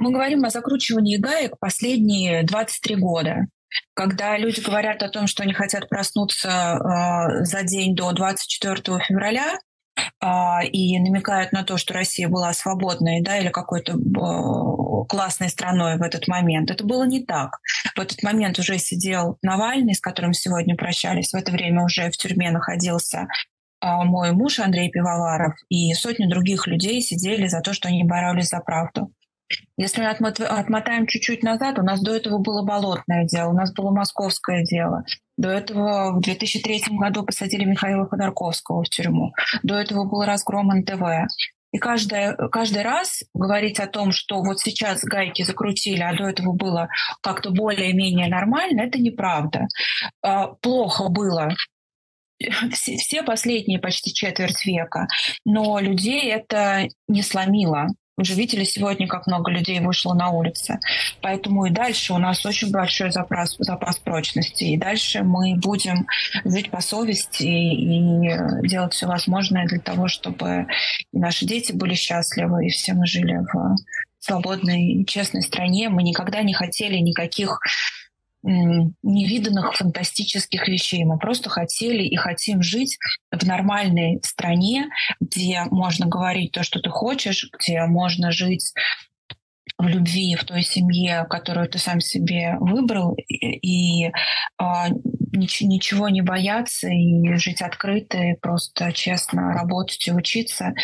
Мы 0.00 0.12
говорим 0.12 0.46
о 0.46 0.50
закручивании 0.50 1.18
гаек 1.18 1.58
последние 1.58 2.42
23 2.42 2.96
года. 2.96 3.46
Когда 3.92 4.38
люди 4.38 4.60
говорят 4.60 5.02
о 5.02 5.10
том, 5.10 5.26
что 5.26 5.42
они 5.42 5.52
хотят 5.52 5.90
проснуться 5.90 6.48
э, 6.48 7.44
за 7.44 7.62
день 7.64 7.94
до 7.94 8.10
24 8.12 8.98
февраля, 9.06 9.58
э, 9.98 10.66
и 10.72 10.98
намекают 10.98 11.52
на 11.52 11.64
то, 11.64 11.76
что 11.76 11.92
Россия 11.92 12.28
была 12.28 12.54
свободной, 12.54 13.20
да, 13.20 13.38
или 13.38 13.50
какой-то 13.50 13.92
э, 13.92 15.06
классной 15.06 15.50
страной 15.50 15.98
в 15.98 16.02
этот 16.02 16.28
момент. 16.28 16.70
Это 16.70 16.82
было 16.82 17.06
не 17.06 17.22
так. 17.22 17.58
В 17.94 18.00
этот 18.00 18.22
момент 18.22 18.58
уже 18.58 18.78
сидел 18.78 19.36
Навальный, 19.42 19.94
с 19.94 20.00
которым 20.00 20.32
сегодня 20.32 20.76
прощались. 20.76 21.34
В 21.34 21.36
это 21.36 21.52
время 21.52 21.84
уже 21.84 22.10
в 22.10 22.16
тюрьме 22.16 22.50
находился 22.50 23.28
мой 23.82 24.32
муж 24.32 24.58
Андрей 24.58 24.90
Пивоваров 24.90 25.54
и 25.70 25.94
сотни 25.94 26.26
других 26.26 26.66
людей 26.66 27.00
сидели 27.00 27.46
за 27.46 27.62
то, 27.62 27.72
что 27.72 27.88
они 27.88 28.04
боролись 28.04 28.48
за 28.48 28.60
правду. 28.60 29.10
Если 29.76 30.02
отмотаем 30.02 31.06
чуть-чуть 31.06 31.42
назад, 31.42 31.78
у 31.78 31.82
нас 31.82 32.00
до 32.00 32.14
этого 32.14 32.38
было 32.38 32.62
болотное 32.62 33.24
дело, 33.24 33.50
у 33.50 33.56
нас 33.56 33.72
было 33.72 33.90
московское 33.90 34.64
дело. 34.64 35.04
До 35.36 35.48
этого 35.48 36.12
в 36.12 36.20
2003 36.20 36.84
году 36.90 37.24
посадили 37.24 37.64
Михаила 37.64 38.08
Ходорковского 38.08 38.82
в 38.82 38.88
тюрьму. 38.88 39.32
До 39.62 39.74
этого 39.76 40.04
был 40.04 40.22
разгром 40.24 40.68
НТВ. 40.68 41.02
И 41.72 41.78
каждый, 41.78 42.36
каждый 42.50 42.82
раз 42.82 43.22
говорить 43.32 43.78
о 43.78 43.86
том, 43.86 44.10
что 44.12 44.42
вот 44.42 44.58
сейчас 44.58 45.04
гайки 45.04 45.42
закрутили, 45.42 46.02
а 46.02 46.16
до 46.16 46.28
этого 46.28 46.52
было 46.52 46.88
как-то 47.22 47.50
более-менее 47.50 48.28
нормально, 48.28 48.82
это 48.82 48.98
неправда. 48.98 49.68
А, 50.20 50.48
плохо 50.48 51.08
было 51.08 51.54
все, 52.72 52.96
все 52.96 53.22
последние 53.22 53.78
почти 53.78 54.12
четверть 54.12 54.64
века, 54.64 55.06
но 55.44 55.78
людей 55.78 56.30
это 56.30 56.88
не 57.08 57.22
сломило. 57.22 57.86
Вы 58.20 58.26
же 58.26 58.34
видели 58.34 58.64
сегодня, 58.64 59.08
как 59.08 59.26
много 59.26 59.50
людей 59.50 59.80
вышло 59.80 60.12
на 60.12 60.28
улицы. 60.28 60.78
Поэтому 61.22 61.64
и 61.64 61.70
дальше 61.70 62.12
у 62.12 62.18
нас 62.18 62.44
очень 62.44 62.70
большой 62.70 63.10
запас, 63.12 63.56
запас 63.58 63.96
прочности. 63.96 64.64
И 64.64 64.76
дальше 64.76 65.22
мы 65.22 65.54
будем 65.56 66.06
жить 66.44 66.70
по 66.70 66.82
совести 66.82 67.44
и 67.44 68.68
делать 68.68 68.92
все 68.92 69.06
возможное 69.06 69.66
для 69.66 69.80
того, 69.80 70.08
чтобы 70.08 70.66
наши 71.14 71.46
дети 71.46 71.72
были 71.72 71.94
счастливы, 71.94 72.66
и 72.66 72.68
все 72.68 72.92
мы 72.92 73.06
жили 73.06 73.38
в 73.38 73.76
свободной 74.18 75.02
честной 75.06 75.40
стране. 75.40 75.88
Мы 75.88 76.02
никогда 76.02 76.42
не 76.42 76.52
хотели 76.52 76.98
никаких 76.98 77.58
невиданных 78.42 79.74
фантастических 79.74 80.66
вещей. 80.68 81.04
Мы 81.04 81.18
просто 81.18 81.50
хотели 81.50 82.02
и 82.02 82.16
хотим 82.16 82.62
жить 82.62 82.98
в 83.30 83.46
нормальной 83.46 84.20
стране, 84.22 84.88
где 85.20 85.64
можно 85.70 86.06
говорить 86.06 86.52
то, 86.52 86.62
что 86.62 86.80
ты 86.80 86.90
хочешь, 86.90 87.50
где 87.52 87.84
можно 87.84 88.30
жить 88.30 88.72
в 89.78 89.86
любви, 89.86 90.36
в 90.36 90.44
той 90.44 90.62
семье, 90.62 91.26
которую 91.28 91.68
ты 91.68 91.78
сам 91.78 92.00
себе 92.00 92.56
выбрал, 92.60 93.14
и, 93.14 94.04
и 94.04 94.12
а, 94.58 94.88
нич- 95.32 95.64
ничего 95.64 96.08
не 96.08 96.22
бояться 96.22 96.88
и 96.88 97.34
жить 97.34 97.62
открыто, 97.62 98.18
и 98.18 98.34
просто 98.34 98.92
честно 98.92 99.52
работать 99.52 100.06
и 100.06 100.12
учиться. 100.12 100.74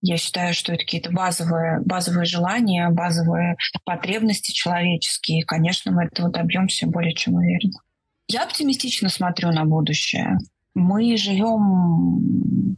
Я 0.00 0.16
считаю, 0.16 0.54
что 0.54 0.72
это 0.72 0.84
какие-то 0.84 1.10
базовые, 1.10 1.80
базовые 1.84 2.24
желания, 2.24 2.88
базовые 2.90 3.56
потребности 3.84 4.52
человеческие. 4.52 5.40
И, 5.40 5.44
конечно, 5.44 5.92
мы 5.92 6.04
этого 6.04 6.30
добьемся 6.30 6.86
более 6.86 7.14
чем 7.14 7.34
уверенно. 7.34 7.80
Я 8.28 8.44
оптимистично 8.44 9.08
смотрю 9.08 9.50
на 9.50 9.64
будущее. 9.64 10.38
Мы 10.74 11.16
живем 11.16 12.76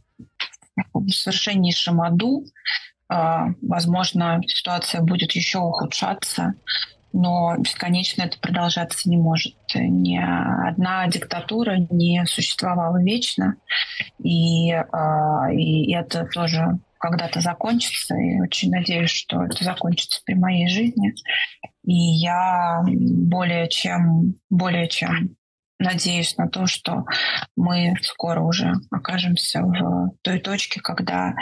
в 0.93 1.09
совершеннейшем 1.11 2.01
аду, 2.01 2.45
а, 3.07 3.49
возможно, 3.61 4.41
ситуация 4.47 5.01
будет 5.01 5.33
еще 5.33 5.59
ухудшаться, 5.59 6.55
но 7.13 7.55
бесконечно 7.57 8.23
это 8.23 8.39
продолжаться 8.39 9.07
не 9.07 9.17
может. 9.17 9.55
Ни 9.75 10.17
одна 10.17 11.07
диктатура 11.07 11.77
не 11.89 12.25
существовала 12.25 13.01
вечно, 13.01 13.55
и, 14.21 14.71
а, 14.71 15.51
и 15.51 15.93
это 15.93 16.25
тоже 16.25 16.79
когда-то 16.97 17.41
закончится, 17.41 18.15
и 18.15 18.39
очень 18.41 18.71
надеюсь, 18.71 19.11
что 19.11 19.43
это 19.43 19.63
закончится 19.63 20.21
при 20.25 20.35
моей 20.35 20.67
жизни. 20.67 21.13
И 21.83 21.93
я 21.93 22.81
более 22.85 23.67
чем, 23.69 24.35
более 24.49 24.87
чем 24.87 25.35
надеюсь 25.79 26.37
на 26.37 26.47
то, 26.47 26.65
что 26.65 27.03
мы 27.55 27.95
скоро 28.01 28.41
уже 28.41 28.73
окажемся 28.89 29.61
в 29.61 30.11
той 30.21 30.39
точке, 30.39 30.79
когда 30.79 31.33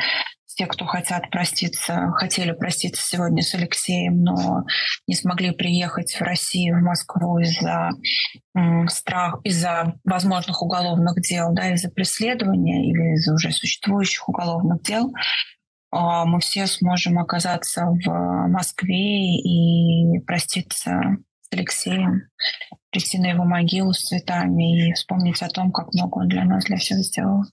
те, 0.55 0.65
кто 0.65 0.85
хотят 0.85 1.29
проститься, 1.29 2.11
хотели 2.15 2.51
проститься 2.51 3.01
сегодня 3.05 3.41
с 3.41 3.53
Алексеем, 3.55 4.23
но 4.23 4.63
не 5.07 5.15
смогли 5.15 5.51
приехать 5.51 6.13
в 6.13 6.21
Россию, 6.21 6.79
в 6.79 6.83
Москву 6.83 7.39
из-за 7.39 7.91
страх, 8.87 9.39
из-за 9.43 9.93
возможных 10.03 10.61
уголовных 10.61 11.21
дел, 11.21 11.53
да, 11.53 11.73
из-за 11.73 11.89
преследования 11.89 12.89
или 12.89 13.15
из-за 13.15 13.33
уже 13.33 13.51
существующих 13.51 14.27
уголовных 14.27 14.81
дел, 14.83 15.11
а, 15.91 16.25
мы 16.25 16.39
все 16.39 16.67
сможем 16.67 17.19
оказаться 17.19 17.85
в 17.85 18.47
Москве 18.47 19.35
и 19.35 20.19
проститься 20.19 21.17
с 21.41 21.53
Алексеем, 21.53 22.29
прийти 22.91 23.19
на 23.19 23.27
его 23.27 23.43
могилу 23.43 23.91
с 23.91 24.05
цветами 24.05 24.89
и 24.89 24.93
вспомнить 24.93 25.41
о 25.41 25.49
том, 25.49 25.71
как 25.71 25.93
много 25.93 26.19
он 26.19 26.27
для 26.29 26.45
нас, 26.45 26.65
для 26.65 26.77
всех 26.77 26.99
сделал. 26.99 27.43